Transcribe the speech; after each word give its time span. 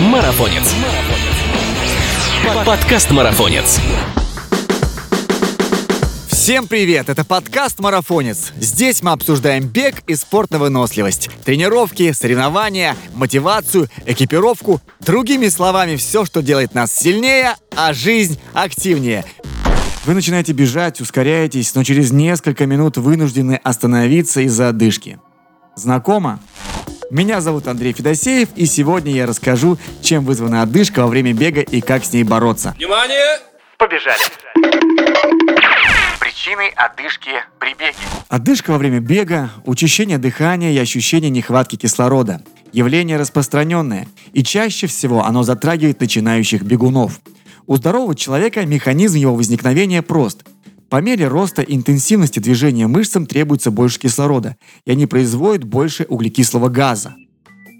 Марафонец. 0.00 0.74
Подкаст 2.66 3.10
Марафонец. 3.10 3.80
Всем 6.28 6.68
привет! 6.68 7.08
Это 7.08 7.24
подкаст 7.24 7.80
«Марафонец». 7.80 8.52
Здесь 8.60 9.02
мы 9.02 9.12
обсуждаем 9.12 9.66
бег 9.66 10.02
и 10.06 10.14
спорт 10.14 10.50
на 10.50 10.58
выносливость. 10.58 11.30
Тренировки, 11.46 12.12
соревнования, 12.12 12.94
мотивацию, 13.14 13.88
экипировку. 14.04 14.82
Другими 15.00 15.48
словами, 15.48 15.96
все, 15.96 16.26
что 16.26 16.42
делает 16.42 16.74
нас 16.74 16.92
сильнее, 16.94 17.56
а 17.74 17.94
жизнь 17.94 18.38
активнее. 18.52 19.24
Вы 20.04 20.12
начинаете 20.12 20.52
бежать, 20.52 21.00
ускоряетесь, 21.00 21.74
но 21.74 21.82
через 21.84 22.12
несколько 22.12 22.66
минут 22.66 22.98
вынуждены 22.98 23.58
остановиться 23.64 24.42
из-за 24.42 24.68
одышки. 24.68 25.18
Знакомо? 25.74 26.38
Меня 27.10 27.40
зовут 27.40 27.68
Андрей 27.68 27.92
Федосеев, 27.92 28.48
и 28.56 28.66
сегодня 28.66 29.12
я 29.12 29.26
расскажу, 29.26 29.78
чем 30.02 30.24
вызвана 30.24 30.62
одышка 30.62 31.02
во 31.02 31.06
время 31.06 31.32
бега 31.32 31.60
и 31.60 31.80
как 31.80 32.04
с 32.04 32.12
ней 32.12 32.24
бороться. 32.24 32.74
Внимание! 32.76 33.38
Побежали! 33.78 34.18
Причины 36.18 36.72
одышки 36.74 37.30
при 37.60 37.74
беге. 37.74 37.94
Одышка 38.28 38.72
во 38.72 38.78
время 38.78 38.98
бега, 38.98 39.50
учащение 39.66 40.18
дыхания 40.18 40.72
и 40.72 40.78
ощущение 40.78 41.30
нехватки 41.30 41.76
кислорода. 41.76 42.42
Явление 42.72 43.18
распространенное, 43.18 44.08
и 44.32 44.42
чаще 44.42 44.88
всего 44.88 45.24
оно 45.24 45.44
затрагивает 45.44 46.00
начинающих 46.00 46.62
бегунов. 46.62 47.20
У 47.68 47.76
здорового 47.76 48.16
человека 48.16 48.66
механизм 48.66 49.16
его 49.16 49.36
возникновения 49.36 50.02
прост– 50.02 50.42
по 50.88 51.00
мере 51.00 51.26
роста 51.26 51.62
интенсивности 51.62 52.38
движения 52.38 52.86
мышцам 52.86 53.26
требуется 53.26 53.70
больше 53.70 53.98
кислорода, 53.98 54.56
и 54.84 54.90
они 54.92 55.06
производят 55.06 55.64
больше 55.64 56.06
углекислого 56.08 56.68
газа. 56.68 57.14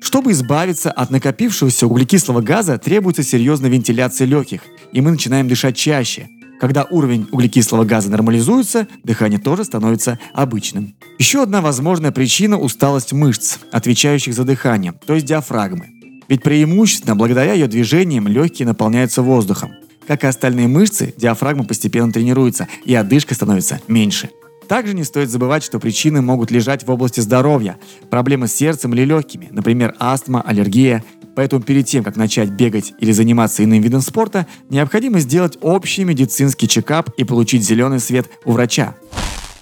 Чтобы 0.00 0.32
избавиться 0.32 0.90
от 0.90 1.10
накопившегося 1.10 1.86
углекислого 1.86 2.40
газа, 2.40 2.78
требуется 2.78 3.22
серьезная 3.22 3.70
вентиляция 3.70 4.26
легких, 4.26 4.62
и 4.92 5.00
мы 5.00 5.12
начинаем 5.12 5.48
дышать 5.48 5.76
чаще. 5.76 6.28
Когда 6.60 6.84
уровень 6.84 7.26
углекислого 7.32 7.84
газа 7.84 8.08
нормализуется, 8.10 8.86
дыхание 9.02 9.40
тоже 9.40 9.64
становится 9.64 10.18
обычным. 10.32 10.94
Еще 11.18 11.42
одна 11.42 11.60
возможная 11.60 12.12
причина– 12.12 12.58
усталость 12.60 13.12
мышц, 13.12 13.58
отвечающих 13.72 14.34
за 14.34 14.44
дыхание, 14.44 14.92
то 15.06 15.14
есть 15.14 15.26
диафрагмы. 15.26 15.88
Ведь 16.28 16.42
преимущественно 16.42 17.16
благодаря 17.16 17.52
ее 17.54 17.66
движениям 17.66 18.28
легкие 18.28 18.66
наполняются 18.66 19.22
воздухом. 19.22 19.72
Как 20.06 20.24
и 20.24 20.26
остальные 20.26 20.68
мышцы, 20.68 21.14
диафрагма 21.16 21.64
постепенно 21.64 22.12
тренируется, 22.12 22.68
и 22.84 22.94
одышка 22.94 23.34
становится 23.34 23.80
меньше. 23.88 24.30
Также 24.68 24.94
не 24.94 25.04
стоит 25.04 25.28
забывать, 25.28 25.62
что 25.62 25.78
причины 25.78 26.22
могут 26.22 26.50
лежать 26.50 26.86
в 26.86 26.90
области 26.90 27.20
здоровья, 27.20 27.78
проблемы 28.10 28.48
с 28.48 28.54
сердцем 28.54 28.94
или 28.94 29.04
легкими, 29.04 29.48
например, 29.50 29.94
астма, 29.98 30.40
аллергия. 30.40 31.04
Поэтому 31.34 31.62
перед 31.62 31.86
тем, 31.86 32.04
как 32.04 32.16
начать 32.16 32.50
бегать 32.50 32.94
или 32.98 33.12
заниматься 33.12 33.64
иным 33.64 33.80
видом 33.80 34.00
спорта, 34.00 34.46
необходимо 34.68 35.20
сделать 35.20 35.58
общий 35.60 36.04
медицинский 36.04 36.68
чекап 36.68 37.10
и 37.16 37.24
получить 37.24 37.64
зеленый 37.64 38.00
свет 38.00 38.28
у 38.44 38.52
врача. 38.52 38.94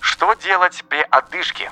Что 0.00 0.34
делать 0.42 0.84
при 0.88 1.04
одышке? 1.10 1.70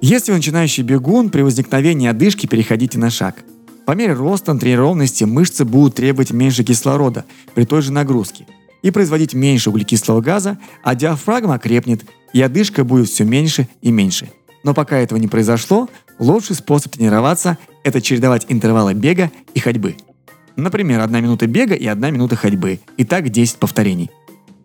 Если 0.00 0.30
вы 0.30 0.38
начинающий 0.38 0.82
бегун, 0.82 1.30
при 1.30 1.42
возникновении 1.42 2.08
одышки 2.08 2.46
переходите 2.46 2.98
на 2.98 3.10
шаг– 3.10 3.36
по 3.88 3.92
мере 3.92 4.12
роста 4.12 4.54
тренированности 4.54 5.24
мышцы 5.24 5.64
будут 5.64 5.94
требовать 5.94 6.30
меньше 6.30 6.62
кислорода 6.62 7.24
при 7.54 7.64
той 7.64 7.80
же 7.80 7.90
нагрузке 7.90 8.46
и 8.82 8.90
производить 8.90 9.32
меньше 9.32 9.70
углекислого 9.70 10.20
газа, 10.20 10.58
а 10.82 10.94
диафрагма 10.94 11.58
крепнет, 11.58 12.04
и 12.34 12.42
одышка 12.42 12.84
будет 12.84 13.08
все 13.08 13.24
меньше 13.24 13.66
и 13.80 13.90
меньше. 13.90 14.28
Но 14.62 14.74
пока 14.74 14.98
этого 14.98 15.18
не 15.18 15.26
произошло, 15.26 15.88
лучший 16.18 16.54
способ 16.54 16.92
тренироваться– 16.92 17.56
это 17.82 18.02
чередовать 18.02 18.44
интервалы 18.50 18.92
бега 18.92 19.30
и 19.54 19.58
ходьбы. 19.58 19.96
Например, 20.54 21.00
одна 21.00 21.20
минута 21.20 21.46
бега 21.46 21.74
и 21.74 21.86
одна 21.86 22.10
минута 22.10 22.36
ходьбы, 22.36 22.80
и 22.98 23.04
так 23.04 23.30
10 23.30 23.56
повторений. 23.56 24.10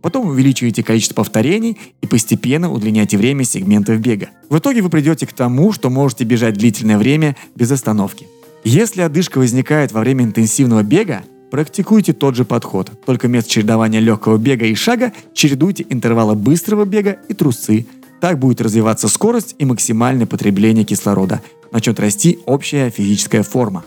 Потом 0.02 0.28
увеличиваете 0.28 0.84
количество 0.84 1.16
повторений 1.16 1.80
и 2.02 2.08
постепенно 2.08 2.70
удлиняете 2.70 3.18
время 3.18 3.46
сегментов 3.46 4.02
бега. 4.02 4.32
В 4.50 4.58
итоге 4.58 4.82
вы 4.82 4.90
придете 4.90 5.26
к 5.26 5.32
тому, 5.32 5.72
что 5.72 5.90
можете 5.90 6.26
бежать 6.26 6.56
длительное 6.56 6.98
время 6.98 7.38
без 7.56 7.72
остановки. 7.72 8.28
Если 8.64 9.02
одышка 9.02 9.40
возникает 9.40 9.92
во 9.92 10.00
время 10.00 10.24
интенсивного 10.24 10.84
бега, 10.84 11.24
практикуйте 11.52 12.14
тот 12.14 12.36
же 12.36 12.46
подход, 12.46 12.92
только 13.06 13.28
вместо 13.28 13.50
чередования 13.50 14.00
легкого 14.00 14.38
бега 14.38 14.66
и 14.66 14.74
шага 14.74 15.12
чередуйте 15.34 15.86
интервалы 15.90 16.36
быстрого 16.36 16.86
бега 16.86 17.18
и 17.28 17.34
трусцы. 17.34 17.86
Так 18.22 18.40
будет 18.40 18.62
развиваться 18.62 19.10
скорость 19.10 19.56
и 19.60 19.66
максимальное 19.66 20.26
потребление 20.26 20.86
кислорода. 20.86 21.42
Начнет 21.74 22.00
расти 22.00 22.40
общая 22.46 22.90
физическая 22.90 23.44
форма. 23.44 23.84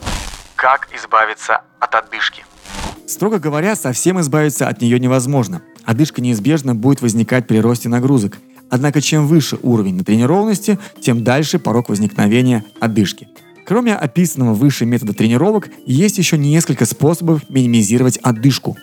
Как 0.56 0.88
избавиться 0.94 1.62
от 1.80 1.94
одышки? 1.94 2.44
Строго 3.06 3.38
говоря, 3.38 3.76
совсем 3.76 4.20
избавиться 4.20 4.68
от 4.68 4.82
нее 4.82 5.00
невозможно. 5.00 5.62
Одышка 5.86 6.20
неизбежно 6.20 6.74
будет 6.74 7.00
возникать 7.00 7.46
при 7.46 7.58
росте 7.58 7.88
нагрузок. 7.88 8.36
Однако 8.68 9.00
чем 9.00 9.26
выше 9.26 9.58
уровень 9.62 9.96
натренированности, 9.96 10.78
тем 11.00 11.24
дальше 11.24 11.58
порог 11.58 11.88
возникновения 11.88 12.62
одышки. 12.78 13.28
Кроме 13.66 13.96
описанного 13.96 14.54
выше 14.54 14.86
метода 14.86 15.12
тренировок, 15.12 15.70
есть 15.86 16.18
еще 16.18 16.38
несколько 16.38 16.86
способов 16.86 17.50
минимизировать 17.50 18.16
одышку. 18.18 18.76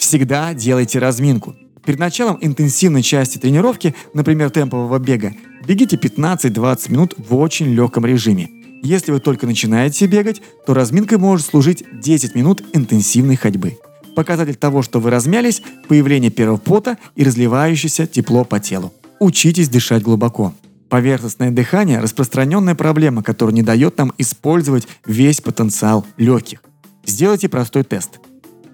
Всегда 0.00 0.52
делайте 0.54 0.98
разминку. 0.98 1.54
Перед 1.86 2.00
началом 2.00 2.38
интенсивной 2.40 3.02
части 3.02 3.38
тренировки, 3.38 3.94
например, 4.12 4.50
темпового 4.50 4.98
бега, 4.98 5.34
бегите 5.66 5.96
15-20 5.96 6.90
минут 6.90 7.14
в 7.16 7.36
очень 7.36 7.72
легком 7.74 8.06
режиме. 8.06 8.50
Если 8.82 9.12
вы 9.12 9.20
только 9.20 9.46
начинаете 9.46 10.06
бегать, 10.06 10.42
то 10.66 10.74
разминкой 10.74 11.18
может 11.18 11.46
служить 11.46 11.84
10 11.92 12.34
минут 12.34 12.64
интенсивной 12.72 13.36
ходьбы. 13.36 13.78
Показатель 14.16 14.56
того, 14.56 14.82
что 14.82 14.98
вы 14.98 15.10
размялись– 15.10 15.62
появление 15.88 16.30
первого 16.30 16.56
пота 16.56 16.98
и 17.14 17.22
разливающееся 17.22 18.06
тепло 18.06 18.44
по 18.44 18.58
телу. 18.58 18.92
Учитесь 19.20 19.68
дышать 19.68 20.02
глубоко. 20.02 20.52
Поверхностное 20.94 21.50
дыхание– 21.50 21.98
распространенная 22.00 22.76
проблема, 22.76 23.24
которая 23.24 23.52
не 23.52 23.62
дает 23.62 23.98
нам 23.98 24.12
использовать 24.16 24.86
весь 25.04 25.40
потенциал 25.40 26.06
легких. 26.18 26.62
Сделайте 27.04 27.48
простой 27.48 27.82
тест. 27.82 28.20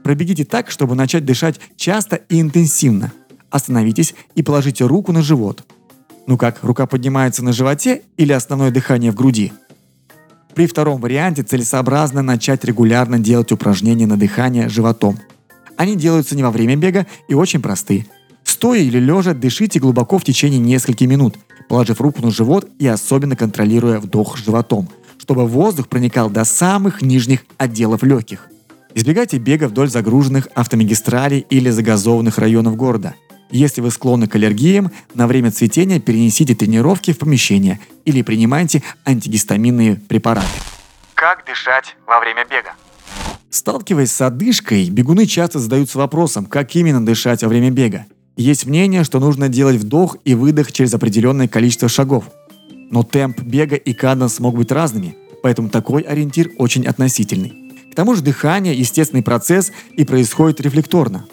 Пробегите 0.05 0.45
так, 0.45 0.71
чтобы 0.71 0.95
начать 0.95 1.25
дышать 1.25 1.59
часто 1.77 2.17
и 2.17 2.43
интенсивно. 2.43 3.11
Остановитесь 3.49 4.15
и 4.35 4.43
положите 4.43 4.85
руку 4.85 5.13
на 5.13 5.23
живот. 5.23 5.65
Ну 6.27 6.37
как, 6.37 6.63
рука 6.63 6.85
поднимается 6.85 7.43
на 7.43 7.55
животе 7.55 8.03
или 8.19 8.33
основное 8.35 8.71
дыхание 8.71 9.13
в 9.13 9.15
груди? 9.15 9.55
При 10.55 10.67
втором 10.67 11.01
варианте 11.01 11.43
целесообразно 11.43 12.21
начать 12.21 12.65
регулярно 12.65 13.19
делать 13.19 13.51
упражнения 13.51 14.07
на 14.07 14.19
дыхание 14.19 14.69
животом. 14.69 15.19
Они 15.79 15.97
делаются 15.97 16.37
не 16.37 16.43
во 16.43 16.51
время 16.51 16.77
бега 16.77 17.07
и 17.29 17.35
очень 17.35 17.63
просты. 17.63 18.07
Стоя 18.45 18.81
или 18.81 18.99
лежа 18.99 19.33
дышите 19.33 19.81
глубоко 19.81 20.19
в 20.19 20.25
течение 20.25 20.61
нескольких 20.61 21.09
минут– 21.09 21.37
положив 21.71 22.01
руку 22.01 22.21
на 22.21 22.33
живот 22.33 22.69
и 22.81 22.89
особенно 22.89 23.37
контролируя 23.37 24.01
вдох 24.01 24.37
животом, 24.37 24.89
чтобы 25.19 25.47
воздух 25.47 25.87
проникал 25.87 26.29
до 26.29 26.45
самых 26.45 27.01
нижних 27.01 27.45
отделов 27.59 28.03
легких. 28.03 28.49
Избегайте 28.97 29.39
бега 29.39 29.69
вдоль 29.69 29.89
загруженных 29.89 30.49
автомагистралей 30.57 31.47
или 31.49 31.71
загазованных 31.71 32.39
районов 32.39 32.75
города. 32.75 33.15
Если 33.53 33.81
вы 33.83 33.93
склонны 33.93 34.27
к 34.27 34.35
аллергиям, 34.35 34.91
на 35.15 35.29
время 35.29 35.53
цветения 35.53 36.01
перенесите 36.01 36.57
тренировки 36.57 37.13
в 37.13 37.19
помещение 37.19 37.79
или 38.05 38.23
принимайте 38.23 38.83
антигистаминные 39.05 39.95
препараты. 39.95 40.49
Как 41.15 41.45
дышать 41.47 41.95
во 42.05 42.19
время 42.19 42.45
бега? 42.51 42.73
Сталкиваясь 43.49 44.11
с 44.11 44.21
одышкой, 44.21 44.91
бегуны 44.91 45.25
часто 45.27 45.61
задаются 45.61 45.99
вопросом, 45.99 46.47
как 46.47 46.75
именно 46.75 47.07
дышать 47.07 47.45
во 47.45 47.49
время 47.49 47.71
бега. 47.71 48.07
Есть 48.41 48.65
мнение, 48.65 49.05
что 49.05 49.21
нужно 49.21 49.51
делать 49.51 49.77
вдох 49.77 50.17
и 50.25 50.35
выдох 50.35 50.73
через 50.73 50.95
определенное 50.95 51.47
количество 51.47 51.91
шагов. 51.91 52.25
Но 52.91 53.03
темп 53.03 53.43
бега 53.43 53.77
и 53.77 53.93
каденс 53.93 54.41
могут 54.41 54.61
быть 54.61 54.73
разными, 54.73 55.15
поэтому 55.43 55.69
такой 55.69 56.01
ориентир 56.01 56.51
очень 56.57 56.87
относительный. 56.87 57.53
К 57.93 57.95
тому 57.95 58.15
же 58.15 58.23
дыхание– 58.23 58.75
естественный 58.79 59.23
процесс 59.23 59.73
и 59.95 60.07
происходит 60.07 60.63
рефлекторно. 60.63 61.27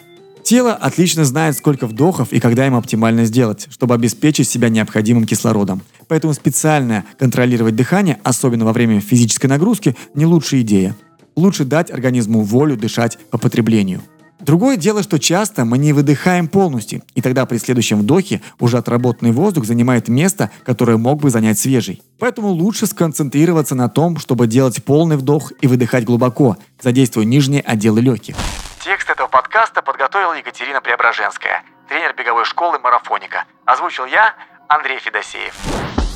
Тело 0.43 0.73
отлично 0.73 1.23
знает, 1.23 1.55
сколько 1.55 1.87
вдохов 1.87 2.33
и 2.33 2.41
когда 2.41 2.67
им 2.67 2.75
оптимально 2.75 3.23
сделать, 3.23 3.67
чтобы 3.69 3.95
обеспечить 3.95 4.49
себя 4.49 4.67
необходимым 4.67 5.23
кислородом. 5.23 5.83
Поэтому 6.09 6.33
специально 6.33 7.05
контролировать 7.17 7.77
дыхание, 7.77 8.19
особенно 8.23 8.65
во 8.65 8.73
время 8.73 8.99
физической 8.99 9.45
нагрузки, 9.45 9.95
не 10.13 10.25
лучшая 10.25 10.59
идея. 10.59 10.93
Лучше 11.37 11.63
дать 11.63 11.89
организму 11.89 12.41
волю 12.41 12.75
дышать 12.75 13.17
по 13.31 13.37
потреблению– 13.37 14.01
Другое 14.47 14.77
дело, 14.77 15.03
что 15.03 15.19
часто 15.19 15.65
мы 15.65 15.77
не 15.77 15.91
выдыхаем 15.91 16.47
полностью, 16.47 17.01
и 17.15 17.21
тогда 17.21 17.45
при 17.45 17.57
следующем 17.57 17.99
вдохе 17.99 18.41
уже 18.59 18.77
отработанный 18.77 19.33
воздух 19.33 19.65
занимает 19.65 20.07
место, 20.07 20.49
которое 20.63 20.95
мог 20.95 21.19
бы 21.19 21.29
занять 21.29 21.59
свежий. 21.59 22.01
Поэтому 22.17 22.47
лучше 22.47 22.87
сконцентрироваться 22.87 23.75
на 23.75 23.89
том, 23.89 24.17
чтобы 24.17 24.47
делать 24.47 24.81
полный 24.85 25.17
вдох 25.17 25.51
и 25.59 25.67
выдыхать 25.67 26.05
глубоко, 26.05 26.55
задействуя 26.81 27.25
нижние 27.25 27.59
отделы 27.59 27.99
легких. 27.99 28.37
Текст 28.79 29.09
этого 29.09 29.27
подкаста 29.27 29.81
подготовила 29.81 30.31
Екатерина 30.31 30.79
Преображенская, 30.79 31.63
тренер 31.89 32.15
беговой 32.17 32.45
школы 32.45 32.79
«Марафоника». 32.79 33.43
Озвучил 33.65 34.05
я, 34.05 34.33
Андрей 34.69 34.99
Федосеев. 34.99 36.06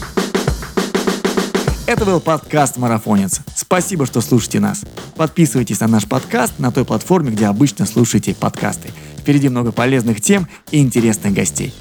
Это 1.92 2.06
был 2.06 2.22
подкаст 2.22 2.78
«Марафонец». 2.78 3.42
Спасибо, 3.54 4.06
что 4.06 4.22
слушаете 4.22 4.62
нас. 4.62 4.84
Подписывайтесь 5.18 5.82
на 5.82 5.88
наш 5.88 6.08
подкаст 6.08 6.58
на 6.58 6.72
той 6.72 6.86
платформе, 6.86 7.32
где 7.32 7.48
обычно 7.48 7.86
слушаете 7.86 8.34
подкасты. 8.34 8.92
Впереди 9.18 9.50
много 9.50 9.74
полезных 9.74 10.22
тем 10.22 10.48
и 10.72 10.80
интересных 10.80 11.34
гостей. 11.34 11.74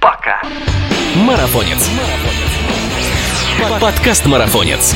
Пока. 0.00 0.40
Марафонец. 1.16 1.90
Подкаст 3.80 4.26
«Марафонец». 4.26 4.94